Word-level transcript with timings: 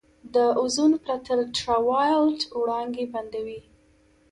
د 0.33 0.35
اوزون 0.59 0.91
پرت 1.03 1.25
الټراوایلټ 1.37 2.39
وړانګې 2.59 3.05
بندوي. 3.13 3.59